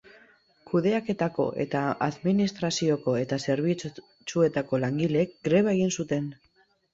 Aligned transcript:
Kudeaketako 0.69 1.43
eta 1.63 1.81
administrazioko 2.05 3.13
eta 3.25 3.39
zerbitzuetako 3.45 4.81
langileek 4.87 5.37
greba 5.51 5.77
egin 5.77 5.95
zuten. 6.01 6.35